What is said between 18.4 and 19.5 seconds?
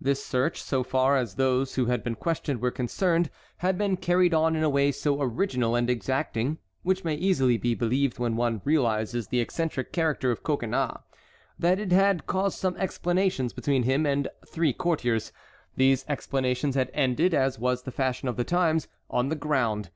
times, on the